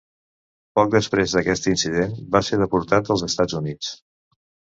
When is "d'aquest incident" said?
1.35-2.15